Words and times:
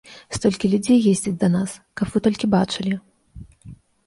Столькі 0.37 0.71
людзей 0.71 1.03
ездзяць 1.11 1.35
да 1.43 1.49
нас, 1.57 1.75
каб 2.01 2.07
вы 2.15 2.23
толькі 2.29 2.51
бачылі. 2.55 2.95